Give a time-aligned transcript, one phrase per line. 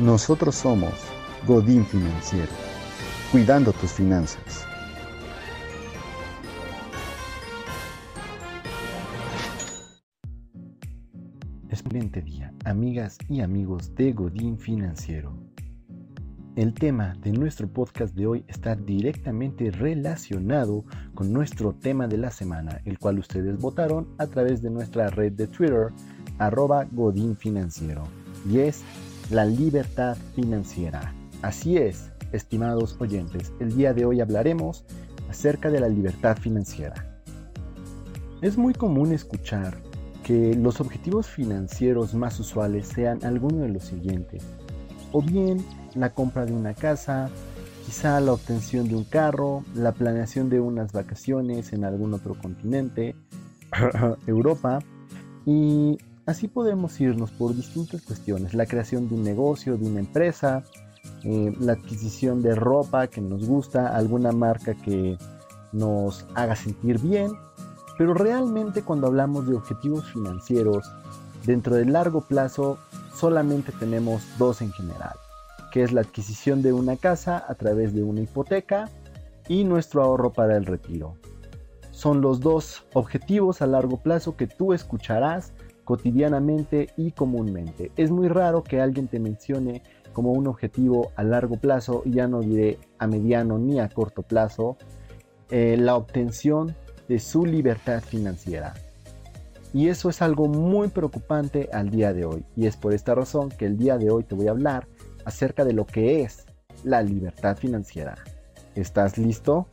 [0.00, 0.94] Nosotros somos
[1.46, 2.50] Godín Financiero,
[3.30, 4.64] cuidando tus finanzas.
[11.68, 15.34] Excelente día, amigas y amigos de Godín Financiero.
[16.56, 20.82] El tema de nuestro podcast de hoy está directamente relacionado
[21.14, 25.32] con nuestro tema de la semana, el cual ustedes votaron a través de nuestra red
[25.32, 25.88] de Twitter,
[26.38, 28.04] arroba Godín Financiero,
[28.50, 28.82] y es
[29.30, 31.14] la libertad financiera.
[31.42, 34.84] Así es, estimados oyentes, el día de hoy hablaremos
[35.28, 37.22] acerca de la libertad financiera.
[38.42, 39.78] Es muy común escuchar
[40.24, 44.42] que los objetivos financieros más usuales sean alguno de los siguientes,
[45.12, 47.30] o bien la compra de una casa,
[47.86, 53.14] quizá la obtención de un carro, la planeación de unas vacaciones en algún otro continente,
[54.26, 54.80] Europa,
[55.46, 55.98] y
[56.30, 60.62] Así podemos irnos por distintas cuestiones, la creación de un negocio, de una empresa,
[61.24, 65.18] eh, la adquisición de ropa que nos gusta, alguna marca que
[65.72, 67.32] nos haga sentir bien,
[67.98, 70.88] pero realmente cuando hablamos de objetivos financieros,
[71.46, 72.78] dentro del largo plazo
[73.12, 75.16] solamente tenemos dos en general,
[75.72, 78.88] que es la adquisición de una casa a través de una hipoteca
[79.48, 81.16] y nuestro ahorro para el retiro.
[81.90, 85.52] Son los dos objetivos a largo plazo que tú escucharás
[85.90, 87.90] cotidianamente y comúnmente.
[87.96, 92.28] Es muy raro que alguien te mencione como un objetivo a largo plazo, y ya
[92.28, 94.76] no diré a mediano ni a corto plazo,
[95.50, 96.76] eh, la obtención
[97.08, 98.74] de su libertad financiera.
[99.74, 102.44] Y eso es algo muy preocupante al día de hoy.
[102.54, 104.86] Y es por esta razón que el día de hoy te voy a hablar
[105.24, 106.46] acerca de lo que es
[106.84, 108.14] la libertad financiera.
[108.76, 109.66] ¿Estás listo?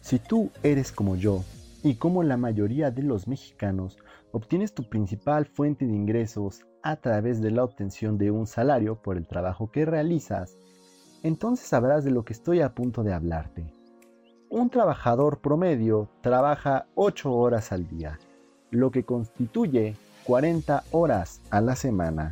[0.00, 1.42] Si tú eres como yo
[1.84, 3.98] y como la mayoría de los mexicanos,
[4.32, 9.18] obtienes tu principal fuente de ingresos a través de la obtención de un salario por
[9.18, 10.56] el trabajo que realizas,
[11.22, 13.66] entonces sabrás de lo que estoy a punto de hablarte.
[14.48, 18.18] Un trabajador promedio trabaja 8 horas al día,
[18.70, 19.94] lo que constituye
[20.24, 22.30] 40 horas a la semana.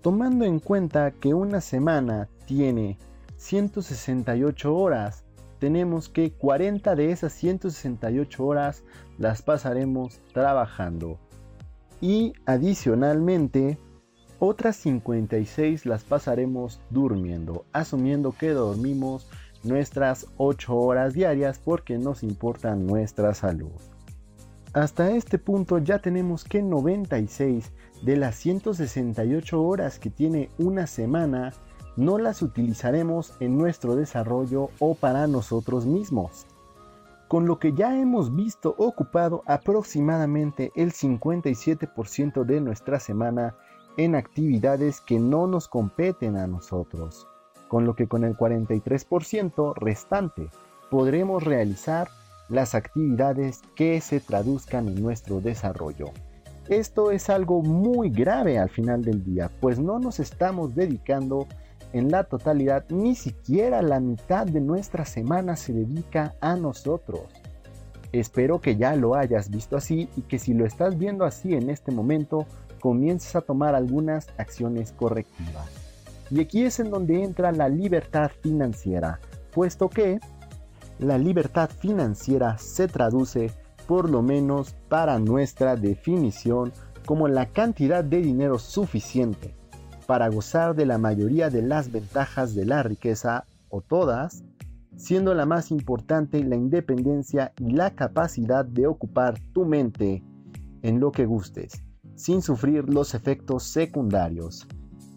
[0.00, 2.96] Tomando en cuenta que una semana tiene
[3.36, 5.23] 168 horas,
[5.64, 8.84] tenemos que 40 de esas 168 horas
[9.16, 11.18] las pasaremos trabajando.
[12.02, 13.78] Y adicionalmente,
[14.38, 19.26] otras 56 las pasaremos durmiendo, asumiendo que dormimos
[19.62, 23.72] nuestras 8 horas diarias porque nos importa nuestra salud.
[24.74, 27.72] Hasta este punto ya tenemos que 96
[28.02, 31.54] de las 168 horas que tiene una semana
[31.96, 36.46] no las utilizaremos en nuestro desarrollo o para nosotros mismos.
[37.28, 43.54] Con lo que ya hemos visto ocupado aproximadamente el 57% de nuestra semana
[43.96, 47.26] en actividades que no nos competen a nosotros,
[47.68, 50.48] con lo que con el 43% restante
[50.90, 52.08] podremos realizar
[52.48, 56.10] las actividades que se traduzcan en nuestro desarrollo.
[56.68, 61.46] Esto es algo muy grave al final del día, pues no nos estamos dedicando
[61.94, 67.22] en la totalidad, ni siquiera la mitad de nuestra semana se dedica a nosotros.
[68.10, 71.70] Espero que ya lo hayas visto así y que si lo estás viendo así en
[71.70, 72.46] este momento,
[72.80, 75.68] comiences a tomar algunas acciones correctivas.
[76.30, 79.20] Y aquí es en donde entra la libertad financiera,
[79.52, 80.18] puesto que
[80.98, 83.52] la libertad financiera se traduce,
[83.86, 86.72] por lo menos para nuestra definición,
[87.06, 89.54] como la cantidad de dinero suficiente
[90.06, 94.44] para gozar de la mayoría de las ventajas de la riqueza, o todas,
[94.96, 100.22] siendo la más importante la independencia y la capacidad de ocupar tu mente
[100.82, 101.82] en lo que gustes,
[102.14, 104.66] sin sufrir los efectos secundarios.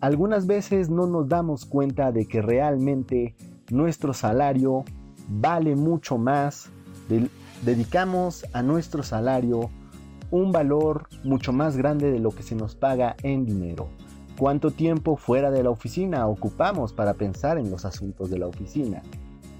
[0.00, 3.34] Algunas veces no nos damos cuenta de que realmente
[3.70, 4.84] nuestro salario
[5.28, 6.70] vale mucho más,
[7.62, 9.70] dedicamos a nuestro salario
[10.30, 13.88] un valor mucho más grande de lo que se nos paga en dinero.
[14.38, 19.02] ¿Cuánto tiempo fuera de la oficina ocupamos para pensar en los asuntos de la oficina?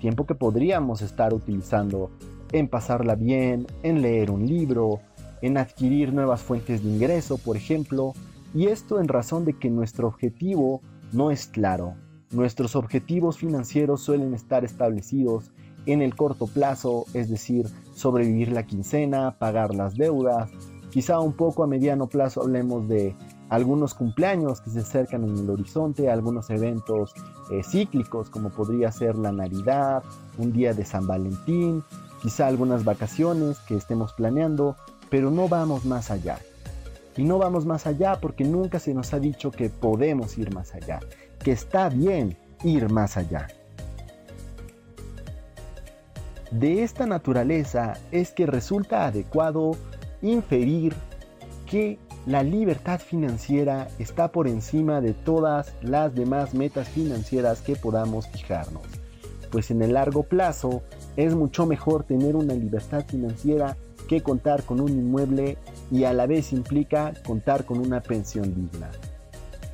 [0.02, 2.10] Tiempo que podríamos estar utilizando
[2.52, 5.00] en pasarla bien, en leer un libro,
[5.40, 8.12] en adquirir nuevas fuentes de ingreso, por ejemplo,
[8.54, 11.94] y esto en razón de que nuestro objetivo no es claro.
[12.30, 15.52] Nuestros objetivos financieros suelen estar establecidos
[15.86, 20.50] en el corto plazo, es decir, sobrevivir la quincena, pagar las deudas,
[20.90, 23.14] quizá un poco a mediano plazo hablemos de
[23.48, 27.14] algunos cumpleaños que se acercan en el horizonte, algunos eventos
[27.50, 30.02] eh, cíclicos como podría ser la Navidad,
[30.38, 31.84] un día de San Valentín,
[32.22, 34.76] quizá algunas vacaciones que estemos planeando,
[35.10, 36.38] pero no vamos más allá.
[37.16, 40.74] Y no vamos más allá porque nunca se nos ha dicho que podemos ir más
[40.74, 41.00] allá,
[41.42, 43.46] que está bien ir más allá.
[46.50, 49.72] De esta naturaleza es que resulta adecuado
[50.22, 50.94] inferir
[51.66, 58.26] que la libertad financiera está por encima de todas las demás metas financieras que podamos
[58.26, 58.82] fijarnos,
[59.52, 60.82] pues en el largo plazo
[61.16, 63.76] es mucho mejor tener una libertad financiera
[64.08, 65.56] que contar con un inmueble
[65.90, 68.90] y a la vez implica contar con una pensión digna.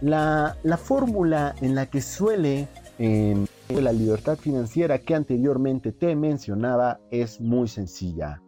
[0.03, 2.69] La, fórmula en la que suele
[2.99, 8.43] em, la libertad financiera que anteriormente te mencionaba es muy sencilla.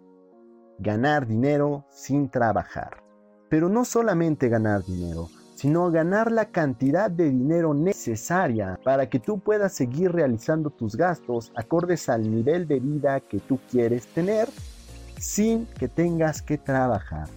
[0.79, 3.04] Ganar dinero sin trabajar.
[3.55, 9.39] Pero no solamente ganar dinero, sino ganar la cantidad de dinero necesaria para que tú
[9.39, 14.49] puedas seguir realizando tus gastos acordes al nivel de vida que tú quieres tener
[15.21, 17.29] sin que tengas que trabajar.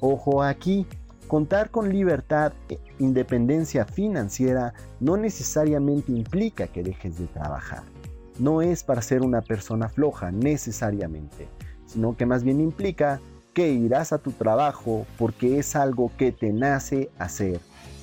[0.00, 0.86] Ojo aquí,
[1.26, 7.82] contar con libertad e independencia financiera no necesariamente implica que dejes de trabajar.
[8.38, 11.48] No es para ser una persona floja necesariamente,
[11.86, 13.22] sino que más bien implica
[13.54, 17.60] que irás a tu trabajo porque es algo que te nace hacer,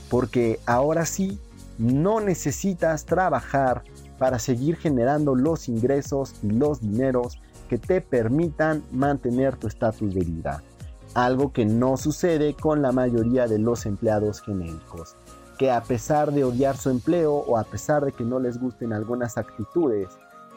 [0.10, 1.40] porque ahora sí
[1.78, 3.84] no necesitas trabajar
[4.18, 10.22] para seguir generando los ingresos y los dineros que te permitan mantener tu estatus de
[10.22, 10.64] vida,
[11.14, 15.16] algo que no sucede con la mayoría de los empleados genéricos,
[15.58, 18.92] que a pesar de odiar su empleo o a pesar de que no les gusten
[18.92, 20.10] algunas actitudes,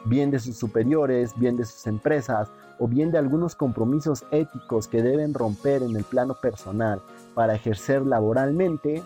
[0.05, 5.01] bien de sus superiores, bien de sus empresas o bien de algunos compromisos éticos que
[5.01, 7.01] deben romper en el plano personal
[7.33, 9.03] para ejercer laboralmente,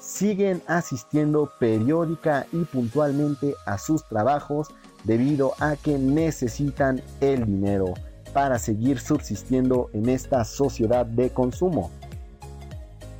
[0.00, 4.68] siguen asistiendo periódica y puntualmente a sus trabajos
[5.04, 7.94] debido a que necesitan el dinero
[8.32, 11.90] para seguir subsistiendo en esta sociedad de consumo.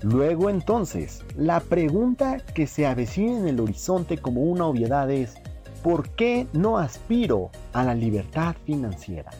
[0.02, 5.34] Luego entonces, la pregunta que se avecina en el horizonte como una obviedad es,
[5.82, 9.30] ¿por qué no aspiro a la libertad financiera?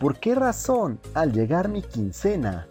[0.00, 2.66] ¿Por qué razón al llegar mi quincena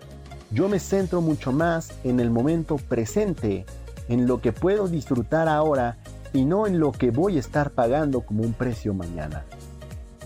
[0.51, 3.65] yo me centro mucho más en el momento presente,
[4.07, 5.97] en lo que puedo disfrutar ahora
[6.33, 9.43] y no en lo que voy a estar pagando como un precio mañana.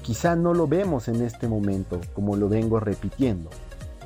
[0.04, 3.50] Quizá no lo vemos en este momento, como lo vengo repitiendo,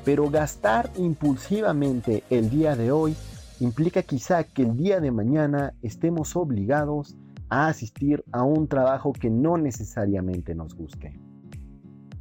[0.04, 3.16] pero gastar impulsivamente el día de hoy
[3.60, 7.16] implica quizá que el día de mañana estemos obligados
[7.54, 11.20] a asistir a un trabajo que no necesariamente nos guste.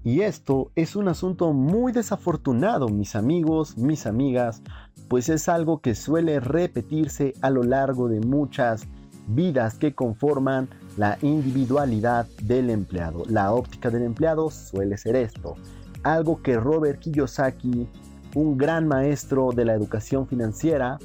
[0.04, 4.62] Y esto es un asunto muy desafortunado, mis amigos, mis amigas,
[5.08, 8.86] pues es algo que suele repetirse a lo largo de muchas
[9.28, 13.24] vidas que conforman la individualidad del empleado.
[13.28, 15.56] La óptica del empleado suele ser esto,
[16.04, 17.88] algo que Robert Kiyosaki,
[18.36, 21.00] un gran maestro de la educación financiera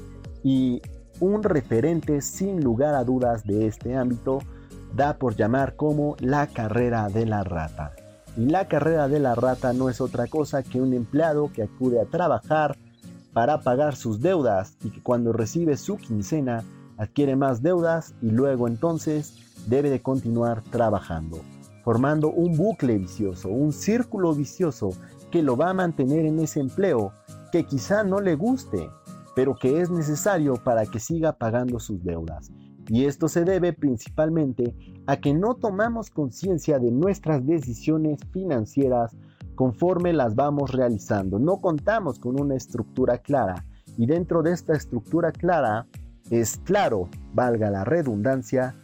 [0.44, 0.82] y
[1.20, 4.40] un referente sin lugar a dudas de este ámbito,
[4.94, 7.92] da por llamar como la carrera de la rata.
[8.36, 12.00] Y la carrera de la rata no es otra cosa que un empleado que acude
[12.00, 12.76] a trabajar
[13.32, 16.64] para pagar sus deudas y que cuando recibe su quincena
[16.96, 19.34] adquiere más deudas y luego entonces
[19.66, 21.40] debe de continuar trabajando,
[21.84, 24.90] formando un bucle vicioso, un círculo vicioso
[25.30, 27.12] que lo va a mantener en ese empleo
[27.52, 28.88] que quizá no le guste,
[29.38, 32.50] pero que es necesario para que siga pagando sus deudas.
[32.88, 34.74] Y esto se debe principalmente
[35.06, 39.16] a que no tomamos conciencia de nuestras decisiones financieras
[39.54, 41.38] conforme las vamos realizando.
[41.38, 43.64] No contamos con una estructura clara
[43.96, 45.86] y dentro de esta estructura clara
[46.30, 48.74] es claro, valga la redundancia,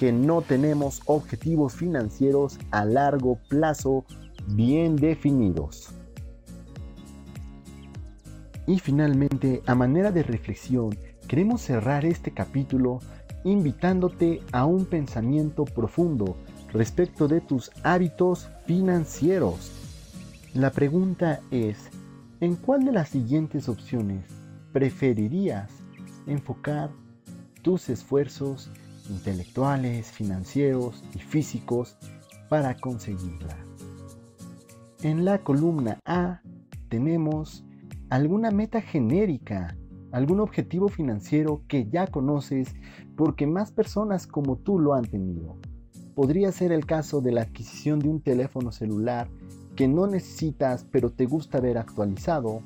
[0.00, 4.04] que no tenemos objetivos financieros a largo plazo
[4.48, 5.94] bien definidos.
[8.70, 10.96] Y finalmente, a manera de reflexión,
[11.26, 13.00] queremos cerrar este capítulo
[13.42, 16.36] invitándote a un pensamiento profundo
[16.72, 19.72] respecto de tus hábitos financieros.
[20.54, 21.90] La pregunta es,
[22.40, 24.24] ¿en cuál de las siguientes opciones
[24.72, 25.68] preferirías
[26.28, 26.90] enfocar
[27.62, 28.70] tus esfuerzos
[29.08, 31.96] intelectuales, financieros y físicos
[32.48, 33.56] para conseguirla.
[35.02, 36.40] En la columna A
[36.88, 37.64] tenemos
[38.10, 39.76] alguna meta genérica,
[40.12, 42.74] algún objetivo financiero que ya conoces
[43.16, 45.56] porque más personas como tú lo han tenido.
[46.14, 49.28] Podría ser el caso de la adquisición de un teléfono celular
[49.76, 52.60] que no necesitas pero te gusta ver actualizado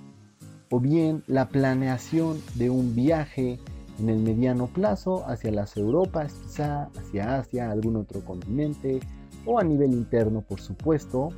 [0.71, 3.61] o bien la planeación de un viaje
[4.01, 8.99] en el mediano plazo hacia las Europas, quizá hacia Asia, algún otro continente
[9.45, 11.29] o a nivel interno, por supuesto.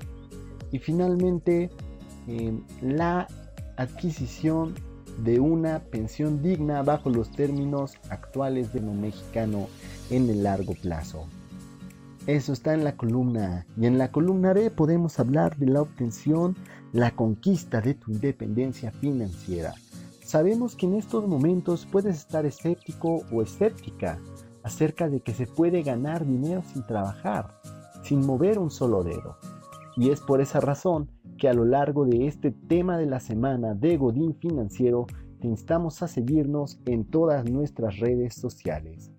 [0.71, 1.71] Y finalmente,
[2.81, 3.27] la
[3.77, 4.75] adquisición
[5.25, 9.69] de una pensión digna bajo los términos actuales de lo mexicano
[10.11, 11.27] en el largo plazo.
[12.27, 13.81] Eso está en la columna A.
[13.81, 16.57] Y en la columna B podemos hablar de la obtención,
[16.93, 19.75] la conquista de tu independencia financiera.
[20.25, 24.19] Sabemos que en estos momentos puedes estar escéptico o escéptica
[24.65, 27.61] acerca de que se puede ganar dinero sin trabajar,
[28.03, 29.37] sin mover un solo dedo.
[29.97, 33.75] Y es por esa razón que a lo largo de este tema de la semana
[33.75, 35.07] de Godín Financiero
[35.41, 39.11] te instamos a seguirnos en todas nuestras redes sociales.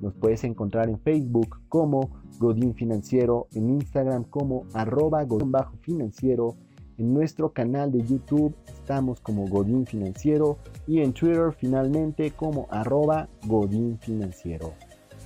[0.00, 6.56] Nos puedes encontrar en Facebook como Godín Financiero, en Instagram como arroba Godín Bajo Financiero,
[6.98, 10.56] en nuestro canal de YouTube estamos como Godín Financiero
[10.86, 14.72] y en Twitter finalmente como arroba Godín Financiero.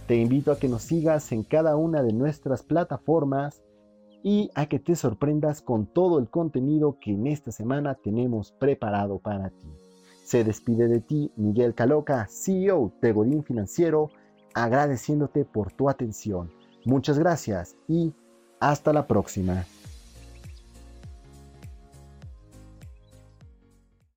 [0.08, 3.62] Te invito a que nos sigas en cada una de nuestras plataformas
[4.22, 9.18] y a que te sorprendas con todo el contenido que en esta semana tenemos preparado
[9.18, 9.68] para ti.
[10.24, 14.10] Se despide de ti Miguel Caloca, CEO de Godín Financiero,
[14.54, 16.50] agradeciéndote por tu atención.
[16.84, 18.12] Muchas gracias y
[18.60, 19.64] hasta la próxima.